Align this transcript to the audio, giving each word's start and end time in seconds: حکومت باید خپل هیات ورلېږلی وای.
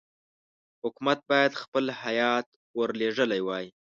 حکومت 0.81 1.19
باید 1.29 1.59
خپل 1.61 1.85
هیات 2.03 2.47
ورلېږلی 2.79 3.41
وای. 3.43 3.65